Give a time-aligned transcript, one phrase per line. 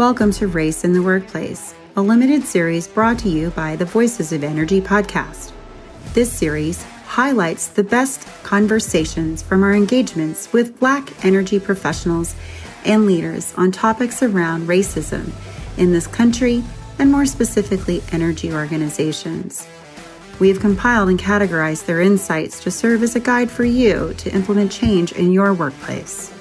[0.00, 4.32] Welcome to Race in the Workplace, a limited series brought to you by the Voices
[4.32, 5.52] of Energy podcast.
[6.14, 12.34] This series highlights the best conversations from our engagements with Black energy professionals
[12.86, 15.32] and leaders on topics around racism
[15.76, 16.64] in this country
[16.98, 19.68] and more specifically, energy organizations.
[20.38, 24.34] We have compiled and categorized their insights to serve as a guide for you to
[24.34, 26.32] implement change in your workplace.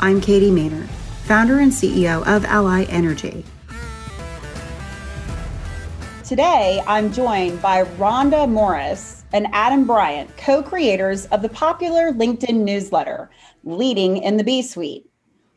[0.00, 0.88] I'm Katie Mehnert,
[1.28, 3.44] founder and CEO of Ally Energy.
[6.24, 12.64] Today, I'm joined by Rhonda Morris and Adam Bryant, co creators of the popular LinkedIn
[12.64, 13.28] newsletter,
[13.62, 15.04] Leading in the B Suite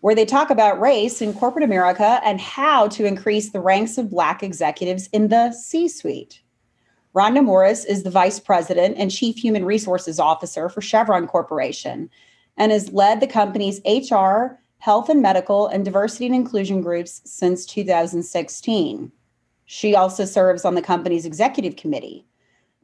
[0.02, 4.10] where they talk about race in corporate America and how to increase the ranks of
[4.10, 6.42] Black executives in the C suite.
[7.16, 12.10] Rhonda Morris is the Vice President and Chief Human Resources Officer for Chevron Corporation
[12.58, 17.68] and has led the company's HR, health and medical, and diversity and inclusion groups since
[17.68, 19.12] 2016.
[19.66, 22.26] She also serves on the company's executive committee.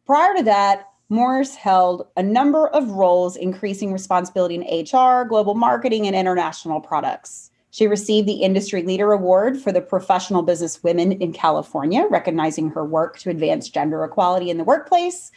[0.06, 6.06] Prior to that, Morris held a number of roles increasing responsibility in HR, global marketing,
[6.06, 7.50] and international products.
[7.72, 12.86] She received the Industry Leader Award for the Professional Business Women in California, recognizing her
[12.86, 15.32] work to advance gender equality in the workplace.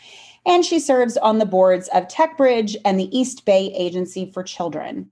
[0.45, 5.11] And she serves on the boards of TechBridge and the East Bay Agency for Children.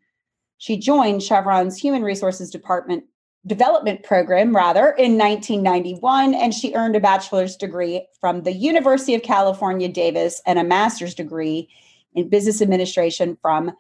[0.59, 3.05] She joined Chevron's Human Resources Department
[3.47, 9.23] development program rather in 1991 and she earned a bachelor's degree from the University of
[9.23, 11.69] California Davis and a master's degree
[12.15, 13.73] in business administration from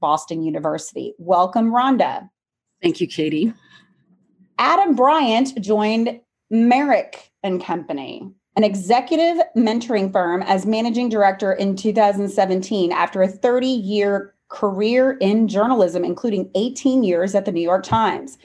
[0.00, 1.14] Boston University.
[1.18, 2.28] Welcome Rhonda.
[2.82, 3.52] Thank you Katie.
[4.58, 6.20] Adam Bryant joined
[6.52, 14.33] Merryck and Company, an executive mentoring firm as managing director in 2017 after a 30-year
[14.54, 18.38] career in journalism including 18 years at the New York Times.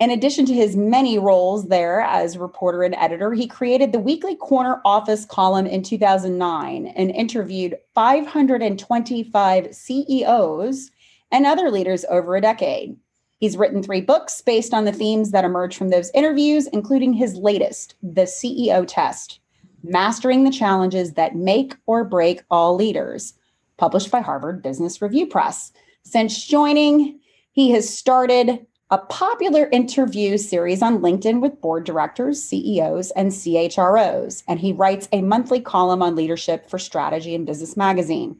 [0.00, 4.36] In addition to his many roles there as reporter and editor, he created the weekly
[4.36, 10.90] Corner Office column in 2009 and interviewed 525 CEOs
[11.32, 12.96] and other leaders over a decade.
[13.38, 17.34] He's written three books based on the themes that emerge from those interviews, including his
[17.34, 19.40] latest, The CEO Test
[19.82, 23.34] Mastering the Challenges That Make or Break All Leaders,
[23.78, 25.72] published by Harvard Business Review Press.
[26.02, 27.20] Since joining,
[27.52, 34.42] he has started a popular interview series on LinkedIn with board directors, CEOs, and CHROs.
[34.48, 38.38] And he writes a monthly column on leadership for Strategy and Business Magazine.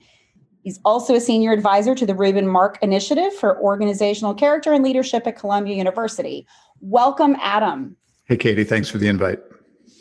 [0.63, 5.27] He's also a senior advisor to the Reuben Mark Initiative for Organizational Character and Leadership
[5.27, 6.47] at Columbia University.
[6.81, 7.97] Welcome, Adam.
[8.25, 8.65] Hey, Katie.
[8.65, 9.41] Thanks for the invite.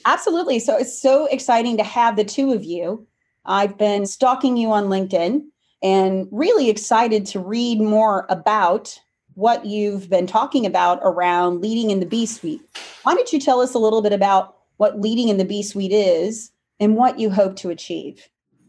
[0.06, 0.60] Absolutely.
[0.60, 3.06] So it's so exciting to have the two of you.
[3.48, 5.42] I've been stalking you on LinkedIn
[5.82, 9.00] and really excited to read more about
[9.36, 12.62] what you've been talking about around leading in the B suite.
[13.04, 15.92] Why don't you tell us a little bit about what leading in the B suite
[15.92, 18.28] is and what you hope to achieve?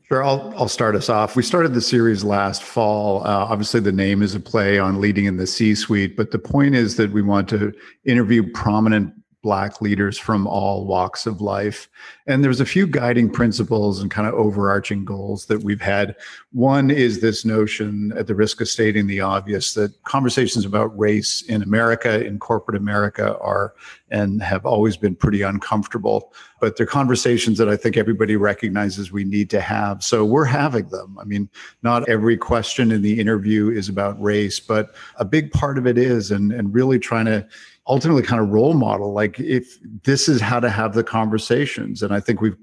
[0.08, 1.36] Sure, I'll, I'll start us off.
[1.36, 3.22] We started the series last fall.
[3.26, 6.38] Uh, obviously, the name is a play on leading in the C suite, but the
[6.38, 7.74] point is that we want to
[8.06, 9.12] interview prominent
[9.42, 11.88] black leaders from all walks of life.
[12.26, 16.16] And there's a few guiding principles and kind of overarching goals that we've had.
[16.52, 21.42] One is this notion at the risk of stating the obvious that conversations about race
[21.42, 23.74] in america in corporate america are
[24.10, 26.32] and have always been pretty uncomfortable.
[26.60, 30.02] But they're conversations that i think everybody recognizes we need to have.
[30.02, 31.16] So we're having them.
[31.20, 31.48] I mean
[31.82, 35.96] not every question in the interview is about race but a big part of it
[35.96, 37.46] is and and really trying to
[37.88, 42.02] ultimately kind of role model like if this is how to have the conversations.
[42.02, 42.56] And i think we've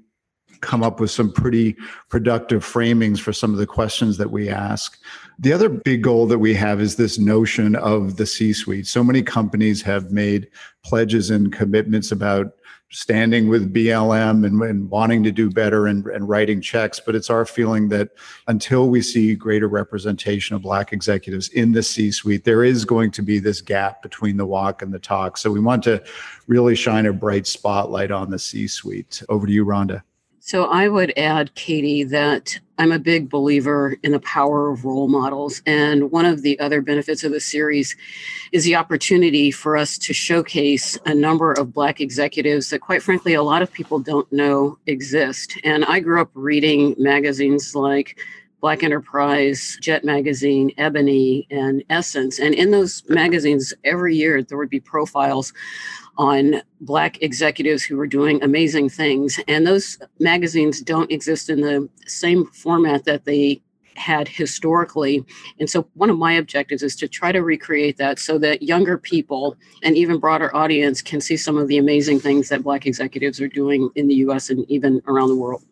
[0.60, 1.76] come up with some pretty
[2.08, 4.98] productive framings for some of the questions that we ask.
[5.38, 9.04] The other big goal that we have is this notion of the c suite so
[9.04, 10.48] many companies have made
[10.82, 12.52] pledges and commitments about
[12.90, 17.00] standing with BLM and, and wanting to do better and, and, writing checks.
[17.00, 18.10] But it's our feeling that
[18.46, 23.10] until we see greater representation of Black executives in the C suite, there is going
[23.12, 25.36] to be this gap between the walk and the talk.
[25.36, 26.02] So we want to
[26.46, 29.22] really shine a bright spotlight on the C suite.
[29.28, 30.02] Over to you, Rhonda.
[30.46, 35.08] So I would add, Katie, that I'm a big believer in the power of role
[35.08, 35.60] models.
[35.66, 37.96] And one of the other benefits of the series
[38.52, 43.34] is the opportunity for us to showcase a number of Black executives that, quite frankly,
[43.34, 45.58] a lot of people don't know exist.
[45.64, 48.16] And I grew up reading magazines like
[48.60, 52.38] Black Enterprise, Jet Magazine, Ebony, and Essence.
[52.38, 55.52] And in those magazines, every year there would be profiles
[56.18, 59.40] on Black executives who were doing amazing things.
[59.48, 63.62] And those magazines don't exist in the same format that they
[63.96, 65.24] had historically.
[65.58, 68.98] And so, one of my objectives is to try to recreate that so that younger
[68.98, 73.40] people and even broader audience can see some of the amazing things that Black executives
[73.40, 75.62] are doing in the US and even around the world.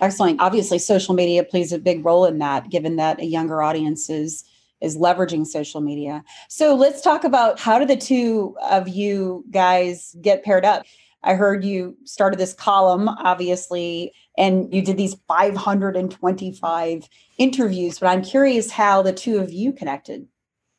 [0.00, 0.40] Excellent.
[0.40, 4.44] Obviously, social media plays a big role in that, given that a younger audience is
[4.80, 6.24] is leveraging social media.
[6.48, 10.84] So let's talk about how do the two of you guys get paired up?
[11.24, 17.08] I heard you started this column, obviously, and you did these 525
[17.38, 20.28] interviews, but I'm curious how the two of you connected.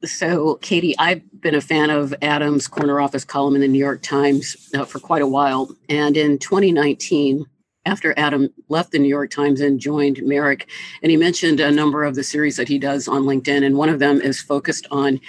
[0.06, 4.02] So, Katie, I've been a fan of Adam's corner office column in the New York
[4.02, 5.76] Times uh, for quite a while.
[5.90, 7.46] And in 2019,
[7.86, 10.64] after Adam left the New York Times and joined Merryck,
[11.02, 13.90] and he mentioned a number of the series that he does on LinkedIn, and one
[13.90, 15.20] of them is focused on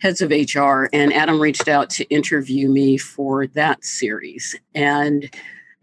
[0.00, 0.88] heads of HR.
[0.92, 4.56] And Adam reached out to interview me for that series.
[4.74, 5.30] And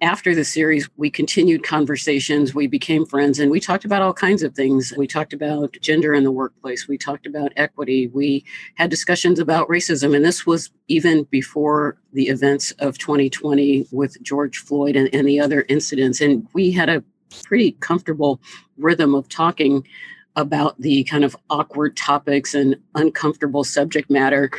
[0.01, 2.53] after the series, we continued conversations.
[2.53, 4.93] We became friends and we talked about all kinds of things.
[4.97, 6.87] We talked about gender in the workplace.
[6.87, 8.07] We talked about equity.
[8.07, 8.43] We
[8.75, 10.13] had discussions about racism.
[10.13, 15.39] And this was even before the events of 2020 with George Floyd and, and the
[15.39, 16.19] other incidents.
[16.19, 17.03] And we had a
[17.45, 18.41] pretty comfortable
[18.77, 19.87] rhythm of talking
[20.35, 24.51] about the kind of awkward topics and uncomfortable subject matter.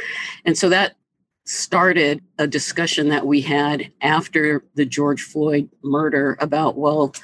[0.47, 0.97] And so that
[1.47, 7.15] started a discussion that we had after the George Floyd murder about, well,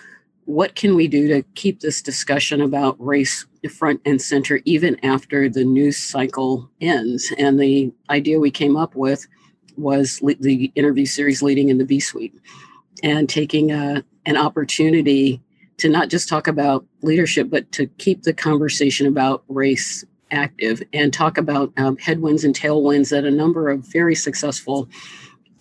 [0.44, 5.48] what can we do to keep this discussion about race front and center even after
[5.48, 7.32] the news cycle ends?
[7.36, 9.26] And the idea we came up with
[9.76, 12.34] was the interview series leading in the B suite
[13.02, 15.42] and taking a, an opportunity
[15.78, 21.12] to not just talk about leadership, but to keep the conversation about race active and
[21.12, 24.88] talk about um, headwinds and tailwinds that a number of very successful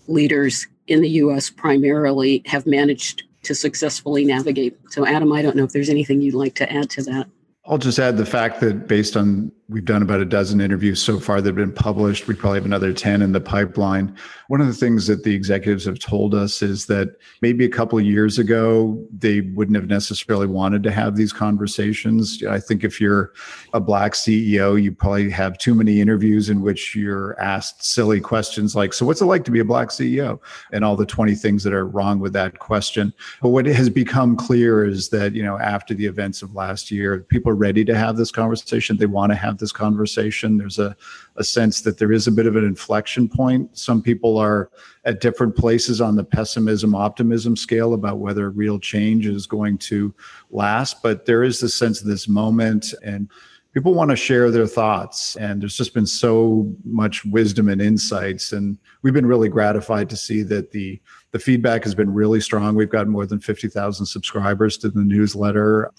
[0.07, 4.77] leaders in the US primarily have managed to successfully navigate.
[4.89, 7.27] So, Adam, I don't know if there's anything you'd like to add to that.
[7.65, 11.17] I'll just add the fact that based on we've done about a dozen interviews so
[11.17, 14.13] far that have been published, we probably have another 10 in the pipeline.
[14.49, 17.97] One of the things that the executives have told us is that maybe a couple
[17.97, 22.43] of years ago, they wouldn't have necessarily wanted to have these conversations.
[22.43, 23.31] I think if you're
[23.73, 28.75] a Black CEO, you probably have too many interviews in which you're asked silly questions
[28.75, 30.41] like, So, what's it like to be a Black CEO?
[30.73, 33.13] And all the 20 things that are wrong with that question.
[33.41, 37.21] But what has become clear is that, you know, after the events of last year,
[37.29, 38.97] people are ready to have this conversation.
[38.97, 40.57] They want to have this conversation.
[40.57, 40.93] There's a,
[41.37, 43.77] a sense that there is a bit of an inflection point.
[43.77, 44.69] Some people are
[45.05, 50.13] at different places on the pessimism optimism scale about whether real change is going to
[50.49, 51.01] last.
[51.01, 53.29] But there is the sense of this moment and
[53.73, 58.51] people want to share their thoughts and there's just been so much wisdom and insights
[58.51, 62.75] and we've been really gratified to see that the the feedback has been really strong
[62.75, 65.91] we've got more than 50,000 subscribers to the newsletter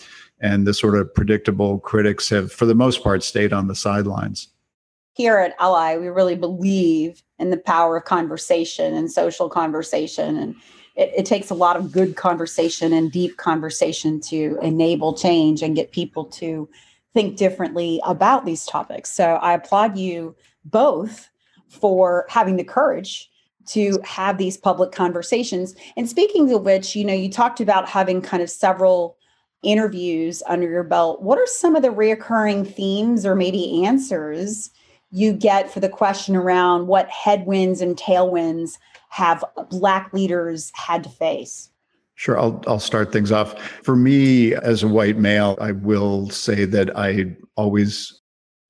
[0.43, 4.49] and the sort of predictable critics have for the most part stayed on the sidelines
[5.15, 10.55] here at ally we really believe in the power of conversation and social conversation and
[10.95, 15.77] it, it takes a lot of good conversation and deep conversation to enable change and
[15.77, 16.69] get people to
[17.15, 19.11] think differently about these topics.
[19.11, 20.35] So I applaud you
[20.65, 21.29] both
[21.69, 23.31] for having the courage
[23.69, 25.75] to have these public conversations.
[25.97, 29.17] And speaking of which, you know, you talked about having kind of several
[29.63, 31.23] interviews under your belt.
[31.23, 34.71] What are some of the reoccurring themes or maybe answers
[35.11, 38.79] you get for the question around what headwinds and tailwinds
[39.11, 41.69] have Black leaders had to face?
[42.15, 43.61] Sure, I'll I'll start things off.
[43.83, 48.22] For me as a white male, I will say that I always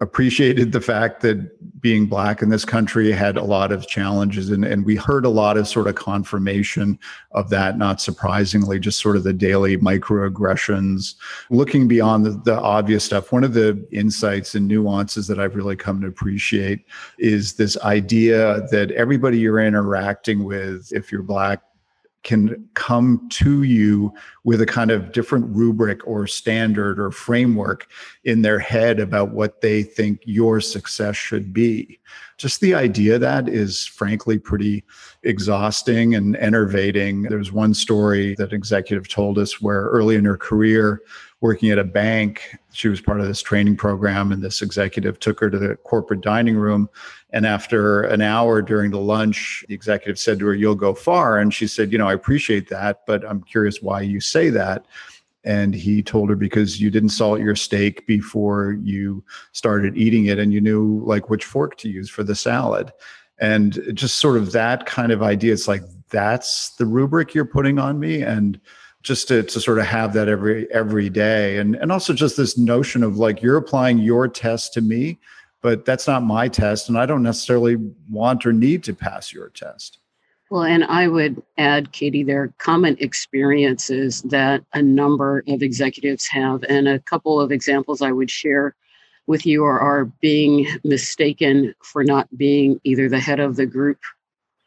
[0.02, 4.64] appreciated the fact that being black in this country had a lot of challenges and,
[4.64, 6.98] and we heard a lot of sort of confirmation
[7.30, 11.14] of that not surprisingly just sort of the daily microaggressions.
[11.50, 15.76] Looking beyond the, the obvious stuff one of the insights and nuances that i've really
[15.76, 16.84] come to appreciate
[17.18, 21.62] is this idea that everybody you're interacting with if you're black
[22.22, 24.12] can come to you
[24.44, 27.88] with a kind of different rubric or standard or framework
[28.24, 31.98] in their head about what they think your success should be.
[32.38, 34.84] Just the idea that is frankly pretty
[35.22, 37.22] exhausting and enervating.
[37.22, 41.02] There's one story that executive told us where early in her career,
[41.42, 42.56] working at a bank.
[42.72, 46.22] She was part of this training program, and this executive took her to the corporate
[46.22, 46.88] dining room.
[47.30, 51.38] And after an hour during the lunch, the executive said to her, You'll go far.
[51.38, 54.86] And she said, You know, I appreciate that, but I'm curious why you say that.
[55.44, 60.38] And he told her, Because you didn't salt your steak before you started eating it,
[60.38, 62.92] and you knew like which fork to use for the salad.
[63.40, 65.52] And just sort of that kind of idea.
[65.52, 68.22] It's like, that's the rubric you're putting on me.
[68.22, 68.60] And
[69.02, 71.58] just to, to sort of have that every every day.
[71.58, 75.18] And and also just this notion of like you're applying your test to me
[75.62, 77.76] but that's not my test and i don't necessarily
[78.10, 79.98] want or need to pass your test.
[80.50, 86.26] Well and i would add katie there are common experiences that a number of executives
[86.26, 88.74] have and a couple of examples i would share
[89.28, 93.98] with you are, are being mistaken for not being either the head of the group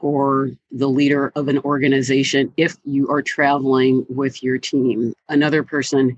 [0.06, 5.16] or the leader of an organization if you are traveling with your team.
[5.30, 6.16] Another person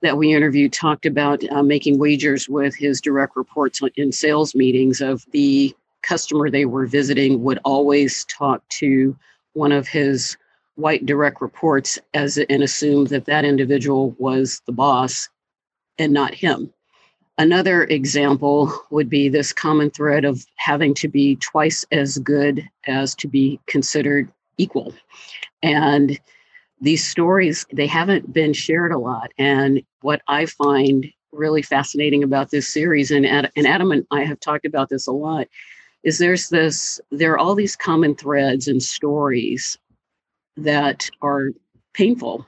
[0.00, 5.02] that we interviewed talked about uh, making wagers with his direct reports in sales meetings
[5.02, 9.14] of the customer they were visiting would always talk to
[9.52, 10.38] one of his
[10.76, 15.28] white direct reports as and assume that that individual was the boss
[15.98, 16.72] and not him
[17.38, 23.14] Another example would be this common thread of having to be twice as good as
[23.14, 24.28] to be considered
[24.58, 24.92] equal.
[25.62, 26.18] And
[26.80, 29.30] these stories, they haven't been shared a lot.
[29.38, 34.24] And what I find really fascinating about this series, and, Ad, and Adam and I
[34.24, 35.46] have talked about this a lot,
[36.02, 39.76] is there's this, there are all these common threads and stories
[40.56, 41.50] that are
[41.94, 42.44] painful.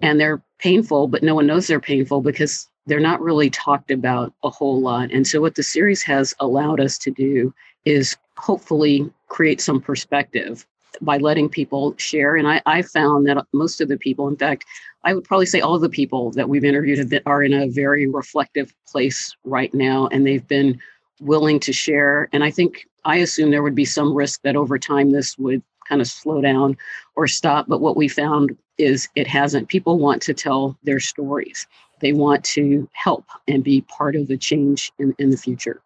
[0.00, 4.32] And they're painful, but no one knows they're painful because they're not really talked about
[4.42, 5.10] a whole lot.
[5.10, 10.66] And so, what the series has allowed us to do is hopefully create some perspective
[11.00, 12.36] by letting people share.
[12.36, 14.64] And I, I found that most of the people, in fact,
[15.02, 18.72] I would probably say all the people that we've interviewed are in a very reflective
[18.86, 20.80] place right now, and they've been
[21.20, 22.28] willing to share.
[22.32, 25.62] And I think I assume there would be some risk that over time this would
[25.88, 26.76] kind of slow down
[27.16, 27.66] or stop.
[27.68, 29.68] But what we found is it hasn't.
[29.68, 31.66] People want to tell their stories
[32.04, 35.80] they want to help and be part of the change in, in the future.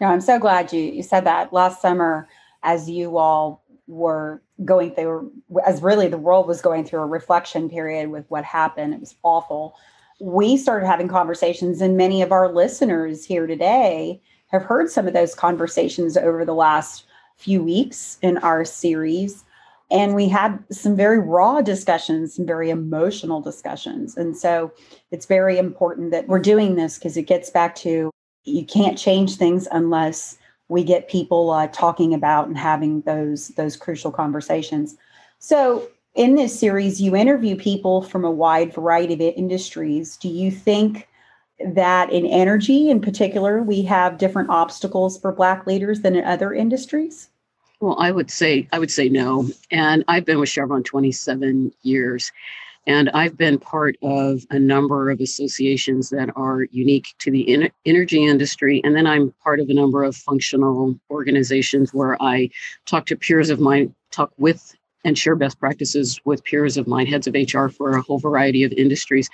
[0.00, 1.52] No, I'm so glad you, you said that.
[1.52, 2.28] Last summer,
[2.64, 5.32] as you all were going through,
[5.64, 9.14] as really the world was going through a reflection period with what happened, it was
[9.22, 9.76] awful.
[10.20, 15.14] We started having conversations, and many of our listeners here today have heard some of
[15.14, 17.04] those conversations over the last
[17.36, 19.44] few weeks in our series
[19.90, 24.16] and we had some very raw discussions some very emotional discussions.
[24.16, 24.72] And so
[25.10, 28.10] it's very important that we're doing this because it gets back to
[28.44, 30.38] you can't change things unless
[30.68, 34.96] we get people uh, talking about and having those those crucial conversations.
[35.38, 40.16] So in this series you interview people from a wide variety of industries.
[40.16, 41.08] Do you think
[41.64, 46.52] that in energy in particular we have different obstacles for black leaders than in other
[46.52, 47.30] industries
[47.80, 49.48] well, I would say I would say no.
[49.70, 52.32] And I've been with Chevron 27 years.
[52.88, 57.72] And I've been part of a number of associations that are unique to the in-
[57.84, 58.80] energy industry.
[58.84, 62.48] And then I'm part of a number of functional organizations where I
[62.86, 67.06] talk to peers of mine, talk with and share best practices with peers of mine,
[67.06, 69.28] heads of HR for a whole variety of industries.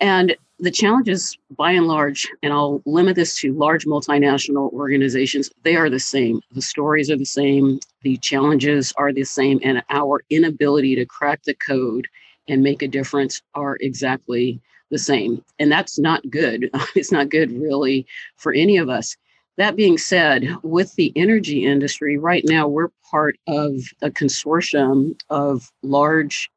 [0.00, 5.76] And the challenges, by and large, and I'll limit this to large multinational organizations, they
[5.76, 6.40] are the same.
[6.52, 11.42] The stories are the same, the challenges are the same, and our inability to crack
[11.42, 12.06] the code
[12.48, 15.44] and make a difference are exactly the same.
[15.58, 16.70] And that's not good.
[16.94, 18.06] It's not good, really,
[18.36, 19.16] for any of us.
[19.56, 25.70] That being said, with the energy industry, right now we're part of a consortium of
[25.82, 26.50] large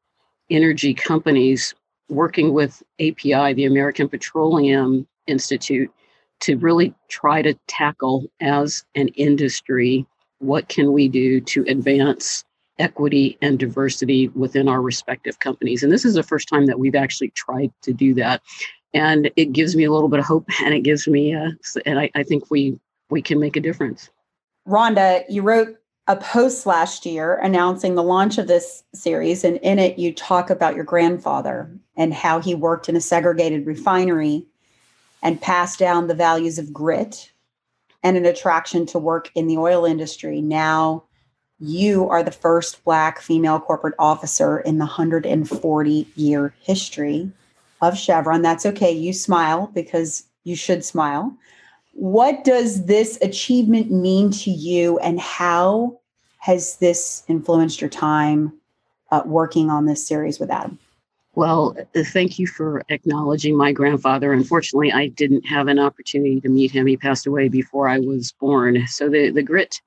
[0.50, 1.74] energy companies
[2.08, 5.90] working with API, the American Petroleum Institute,
[6.40, 10.06] to really try to tackle as an industry
[10.38, 12.44] what can we do to advance
[12.78, 15.82] equity and diversity within our respective companies.
[15.82, 18.40] And this is the first time that we've actually tried to do that.
[18.94, 21.50] And it gives me a little bit of hope and it gives me, uh,
[21.84, 22.78] and I, I think we,
[23.10, 24.10] we can make a difference.
[24.66, 25.76] Rhonda, you wrote
[26.08, 29.44] a post last year announcing the launch of this series.
[29.44, 33.66] And in it, you talk about your grandfather and how he worked in a segregated
[33.66, 34.46] refinery
[35.22, 37.30] and passed down the values of grit
[38.02, 40.40] and an attraction to work in the oil industry.
[40.40, 41.04] Now,
[41.60, 47.30] you are the first Black female corporate officer in the 140 year history
[47.82, 48.40] of Chevron.
[48.40, 48.92] That's okay.
[48.92, 51.36] You smile because you should smile.
[51.98, 55.98] What does this achievement mean to you, and how
[56.38, 58.52] has this influenced your time
[59.10, 60.78] uh, working on this series with Adam?
[61.34, 64.32] Well, thank you for acknowledging my grandfather.
[64.32, 66.86] Unfortunately, I didn't have an opportunity to meet him.
[66.86, 68.86] He passed away before I was born.
[68.86, 69.80] So the, the grit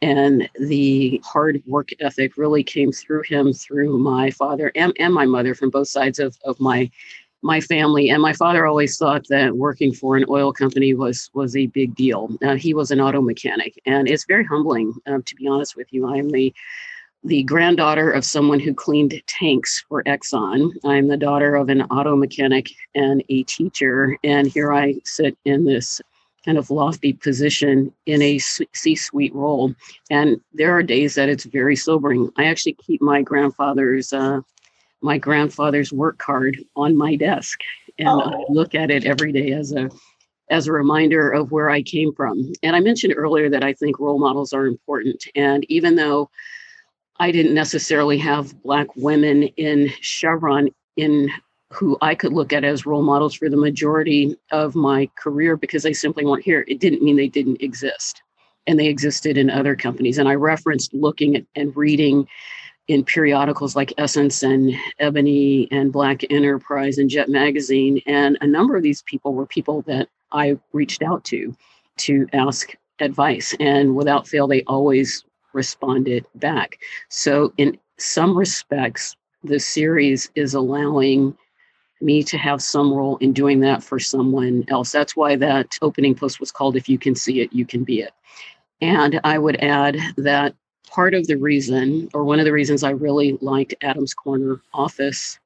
[0.00, 5.26] and the hard work ethic really came through him through my father and, and my
[5.26, 6.90] mother from both sides of, of my
[7.42, 11.56] my family and my father always thought that working for an oil company was was
[11.56, 15.34] a big deal uh, he was an auto mechanic and it's very humbling um, to
[15.36, 16.52] be honest with you i am the
[17.24, 20.70] the granddaughter of someone who cleaned tanks for Exxon.
[20.84, 24.16] I'm the daughter of an auto mechanic and a teacher.
[24.24, 26.00] And here I sit in this
[26.44, 29.74] kind of lofty position in a C suite role.
[30.10, 32.30] And there are days that it's very sobering.
[32.36, 34.12] I actually keep my grandfather's.
[34.12, 34.40] Uh,
[35.02, 37.60] my grandfather's work card on my desk
[37.98, 38.20] and oh.
[38.20, 39.90] I look at it every day as a
[40.50, 42.52] as a reminder of where I came from.
[42.64, 45.24] And I mentioned earlier that I think role models are important.
[45.36, 46.28] And even though
[47.20, 51.30] I didn't necessarily have Black women in Chevron in
[51.72, 55.84] who I could look at as role models for the majority of my career because
[55.84, 58.20] they simply weren't here, it didn't mean they didn't exist.
[58.66, 60.18] And they existed in other companies.
[60.18, 62.26] And I referenced looking at and reading
[62.88, 68.00] in periodicals like Essence and Ebony and Black Enterprise and Jet Magazine.
[68.06, 71.54] And a number of these people were people that I reached out to
[71.98, 73.54] to ask advice.
[73.60, 76.78] And without fail, they always responded back.
[77.08, 81.36] So, in some respects, the series is allowing
[82.00, 84.90] me to have some role in doing that for someone else.
[84.90, 88.00] That's why that opening post was called If You Can See It, You Can Be
[88.00, 88.12] It.
[88.80, 90.54] And I would add that
[90.88, 95.38] part of the reason, or one of the reasons I really liked Adam's Corner office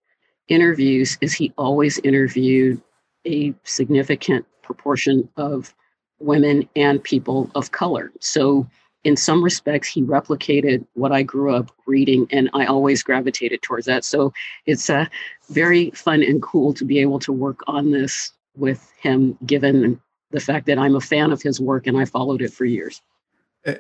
[0.48, 2.80] interviews, is he always interviewed
[3.26, 5.74] a significant proportion of
[6.18, 8.12] women and people of color.
[8.20, 8.66] So,
[9.04, 13.84] in some respects, he replicated what I grew up reading, and I always gravitated towards
[13.86, 14.04] that.
[14.04, 14.32] So,
[14.66, 15.06] it's uh,
[15.50, 20.00] very fun and cool to be able to work on this with him, given
[20.30, 23.00] the fact that I'm a fan of his work and I followed it for years.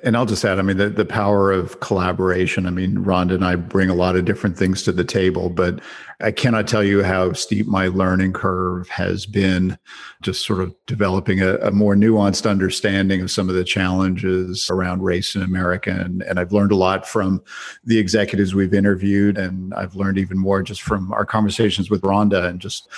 [0.02, 2.64] And I'll just add, I mean, the, the power of collaboration.
[2.64, 5.80] I mean, Rhonda and I bring a lot of different things to the table, but
[6.22, 9.76] I cannot tell you how steep my learning curve has been
[10.22, 15.02] just sort of developing a, a more nuanced understanding of some of the challenges around
[15.02, 15.90] race in America.
[15.90, 17.42] And, and I've learned a lot from
[17.84, 19.36] the executives we've interviewed.
[19.36, 22.88] And I've learned even more just from our conversations with Rhonda and just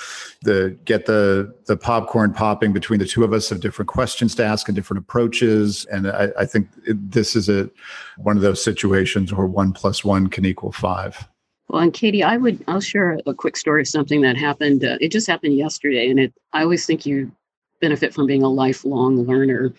[0.43, 4.45] the get the, the popcorn popping between the two of us of different questions to
[4.45, 5.85] ask and different approaches.
[5.87, 7.71] And I, I think this is a,
[8.19, 11.29] one of those situations where one plus one can equal five.
[11.69, 14.85] Well, and Katie, I would I'll share a quick story of something that happened.
[14.85, 17.33] Uh, it just happened yesterday, and it I always think you
[17.81, 19.73] benefit from being a lifelong learner.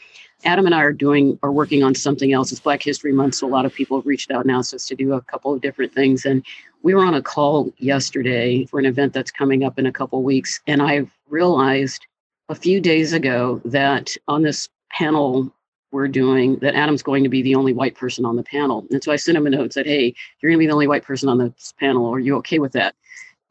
[0.45, 2.51] Adam and I are doing are working on something else.
[2.51, 4.95] It's Black History Month, so a lot of people have reached out now us to
[4.95, 6.25] do a couple of different things.
[6.25, 6.45] And
[6.83, 10.21] we were on a call yesterday for an event that's coming up in a couple
[10.23, 12.05] weeks, and I realized
[12.49, 15.53] a few days ago that on this panel
[15.97, 18.85] we're doing that Adam's going to be the only white person on the panel.
[18.91, 20.73] And so I sent him a note and said, Hey, you're going to be the
[20.73, 22.05] only white person on this panel.
[22.13, 22.93] Are you okay with that?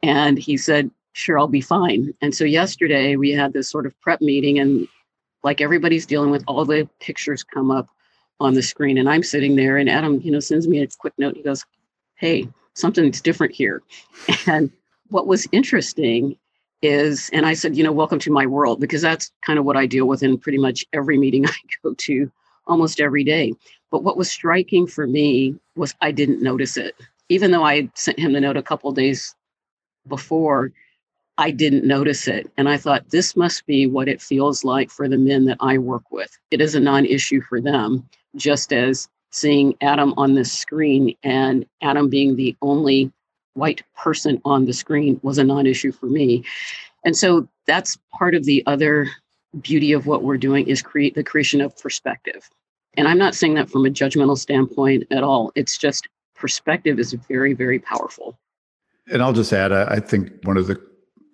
[0.01, 2.13] And he said, Sure, I'll be fine.
[2.21, 4.87] And so yesterday we had this sort of prep meeting, and
[5.43, 7.89] like everybody's dealing with, all the pictures come up
[8.39, 8.97] on the screen.
[8.97, 11.35] And I'm sitting there, and Adam, you know, sends me a quick note.
[11.35, 11.65] He goes,
[12.15, 13.83] Hey, something's different here.
[14.47, 14.71] And
[15.09, 16.37] what was interesting
[16.81, 19.75] is, and I said, you know, welcome to my world, because that's kind of what
[19.75, 22.31] I deal with in pretty much every meeting I go to
[22.67, 23.53] almost every day.
[23.91, 26.95] But what was striking for me was I didn't notice it.
[27.29, 29.35] Even though I had sent him the note a couple days
[30.07, 30.71] before,
[31.37, 32.49] I didn't notice it.
[32.57, 35.77] And I thought, this must be what it feels like for the men that I
[35.77, 36.37] work with.
[36.51, 41.65] It is a non issue for them, just as seeing Adam on the screen and
[41.81, 43.11] Adam being the only
[43.53, 46.43] white person on the screen was a non-issue for me
[47.03, 49.07] and so that's part of the other
[49.61, 52.49] beauty of what we're doing is create the creation of perspective.
[52.95, 55.51] And i'm not saying that from a judgmental standpoint at all.
[55.55, 58.39] It's just perspective is very very powerful.
[59.11, 60.81] And i'll just add i think one of the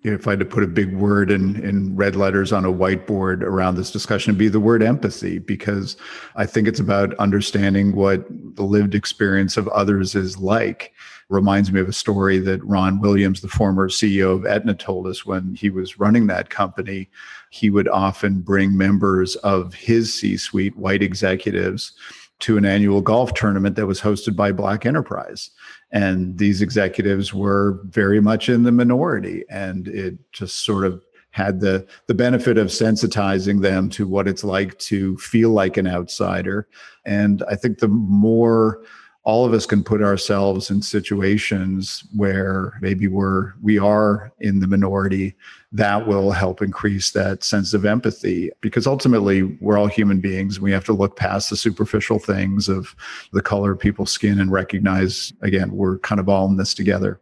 [0.04, 3.40] if I had to put a big word in, in red letters on a whiteboard
[3.42, 5.96] around this discussion, it'd be the word empathy, because
[6.36, 10.92] I think it's about understanding what the lived experience of others is like
[11.30, 15.24] reminds me of a story that Ron Williams, the former CEO of Aetna, told us
[15.24, 17.08] when he was running that company.
[17.48, 21.92] He would often bring members of his C suite, white executives,
[22.40, 25.50] to an annual golf tournament that was hosted by Black Enterprise.
[25.94, 29.44] And these executives were very much in the minority.
[29.48, 34.44] And it just sort of had the the benefit of sensitizing them to what it's
[34.44, 36.68] like to feel like an outsider
[37.04, 38.84] and i think the more
[39.24, 44.66] all of us can put ourselves in situations where maybe we're we are in the
[44.66, 45.34] minority
[45.72, 48.50] that will help increase that sense of empathy.
[48.60, 50.60] Because ultimately we're all human beings.
[50.60, 52.94] We have to look past the superficial things of
[53.32, 57.20] the color of people's skin and recognize again we're kind of all in this together.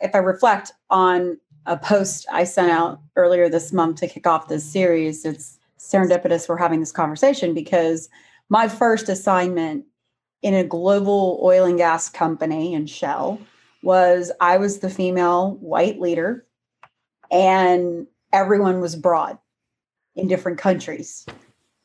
[0.00, 4.48] If i reflect on a post i sent out earlier this month to kick off
[4.48, 8.08] this series it's serendipitous we're having this conversation because
[8.48, 9.84] my first assignment
[10.42, 13.40] in a global oil and gas company in Shell
[13.82, 16.46] was I was the female white leader
[17.30, 19.38] and everyone was broad
[20.14, 21.26] in different countries.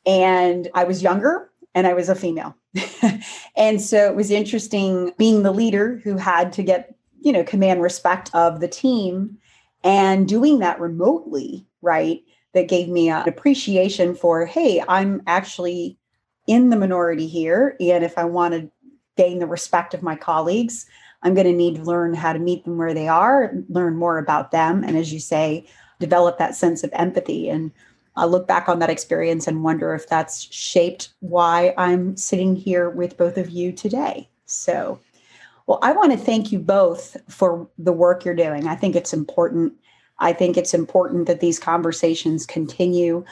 [0.06, 2.56] And I was younger and I was a female.
[3.56, 7.82] and so it was interesting being the leader who had to get, you know, command
[7.82, 9.38] respect of the team
[9.84, 12.22] and doing that remotely, right?
[12.54, 15.98] That gave me an appreciation for, hey, I'm actually
[16.48, 17.76] in the minority here.
[17.80, 18.70] And if I want to
[19.16, 20.86] gain the respect of my colleagues,
[21.22, 24.18] I'm going to need to learn how to meet them where they are, learn more
[24.18, 24.84] about them.
[24.84, 25.66] And as you say,
[26.00, 27.50] develop that sense of empathy.
[27.50, 27.72] And
[28.16, 32.90] I look back on that experience and wonder if that's shaped why I'm sitting here
[32.90, 34.30] with both of you today.
[34.46, 35.00] So,
[35.66, 38.68] well, I want to thank you both for the work you're doing.
[38.68, 39.74] I think it's important.
[40.20, 43.24] I think it's important that these conversations continue.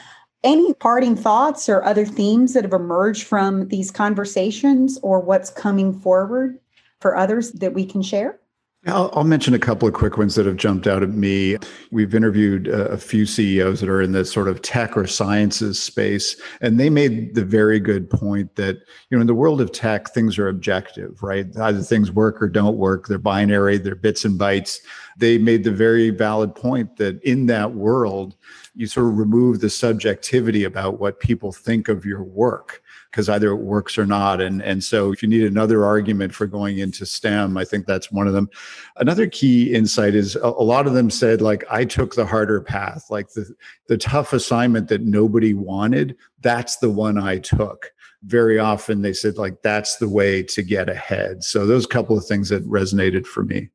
[0.44, 5.92] Any parting thoughts or other themes that have emerged from these conversations or what's coming
[5.92, 6.58] forward
[7.00, 8.40] for others that we can share?
[8.86, 11.56] I'll, I'll, mention a couple of quick ones that have jumped out at me.
[11.92, 15.80] We've interviewed a, a, few CEOs that are in the sort of tech or sciences
[15.80, 18.78] space, and they made the very good point that
[19.08, 21.46] you know in the world of tech, things are objective, right?
[21.58, 23.06] Either things work or don't work.
[23.06, 23.78] They're binary.
[23.78, 24.78] They're bits and bytes.
[25.16, 28.34] They made the very valid point that in that world,
[28.74, 33.50] you sort of remove the subjectivity about what people think of your work because either
[33.50, 34.40] it works or not.
[34.40, 38.10] And, and so if you need another argument for going into STEM, I think that's
[38.10, 38.48] one of them.
[38.96, 42.62] Another key insight is a, a lot of them said, like, I took the harder
[42.62, 43.54] path, like the,
[43.88, 47.92] the tough assignment that nobody wanted, that's the one I took
[48.24, 52.24] very often they said like that's the way to get ahead so those couple of
[52.24, 53.68] things that resonated for me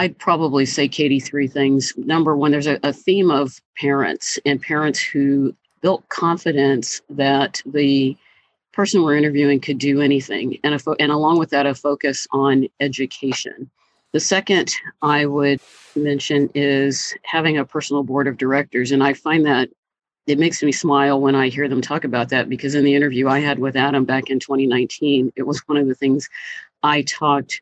[0.00, 1.92] I'd probably say, Katie, three things.
[1.98, 8.16] Number one, there's a, a, theme of parents and parents who built confidence that the
[8.72, 12.26] person we're interviewing could do anything, and a fo- and along with that, a focus
[12.32, 13.70] on education.
[14.12, 15.60] The second I would
[15.94, 19.68] mention is having a personal board of directors, and I find that
[20.26, 23.28] it makes me smile when I hear them talk about that because in the interview
[23.28, 26.30] I had with Adam back in 2019, it was one of the things
[26.82, 27.60] I talked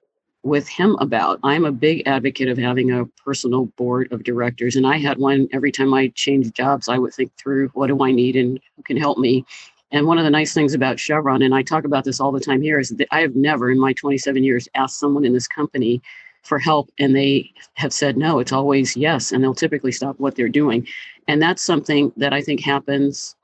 [0.49, 1.39] with him about.
[1.43, 5.49] I'm a big advocate of having a personal board of directors, and I had one
[5.53, 6.89] every time I changed jobs.
[6.89, 9.45] I would think through what do I need and who can help me.
[9.91, 12.41] And one of the nice things about Chevron, and I talk about this all the
[12.41, 15.49] time here, is that I have never in my 27 years asked someone in this
[15.49, 16.03] company
[16.43, 18.39] for help and they have said no.
[18.39, 20.87] It's always yes, and they'll typically stop what they're doing.
[21.27, 23.35] And that's something that I think happens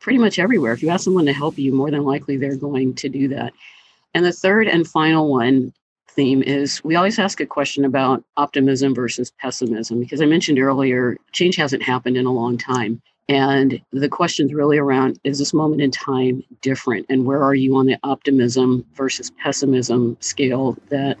[0.00, 0.72] pretty much everywhere.
[0.72, 3.52] If you ask someone to help you, more than likely they're going to do that.
[4.14, 5.72] And the third and final one
[6.14, 11.16] theme is we always ask a question about optimism versus pessimism because I mentioned earlier
[11.32, 13.02] change hasn't happened in a long time.
[13.28, 17.06] And the question's really around is this moment in time different?
[17.08, 21.16] And where are you on the optimism versus pessimism scale that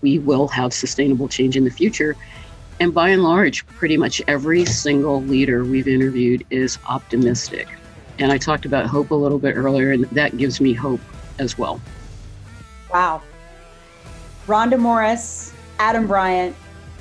[0.00, 2.16] we will have sustainable change in the future?
[2.80, 7.66] And by and large, pretty much every single leader we've interviewed is optimistic.
[8.18, 11.00] And I talked about hope a little bit earlier, and that gives me hope
[11.38, 11.80] as well.
[12.92, 13.22] Wow.
[14.48, 16.56] Rhonda Morris, Adam Bryant.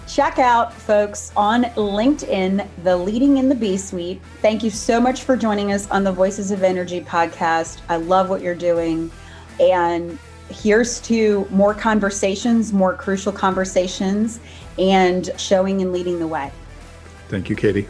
[0.06, 4.22] Check out, folks, on LinkedIn, the Leading in the B Suite.
[4.42, 7.80] Thank you so much for joining us on the Voices of Energy podcast.
[7.88, 9.10] I love what you're doing.
[9.62, 14.42] And here's to more conversations, more crucial conversations,
[14.78, 16.52] and showing and leading the way.
[17.30, 17.88] Thank you, Katie.